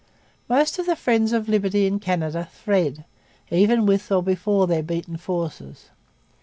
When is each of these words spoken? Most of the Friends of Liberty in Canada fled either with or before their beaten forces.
Most 0.49 0.79
of 0.79 0.87
the 0.87 0.95
Friends 0.95 1.31
of 1.31 1.47
Liberty 1.47 1.85
in 1.85 1.99
Canada 1.99 2.49
fled 2.51 3.05
either 3.51 3.83
with 3.83 4.11
or 4.11 4.23
before 4.23 4.65
their 4.65 4.81
beaten 4.81 5.15
forces. 5.15 5.91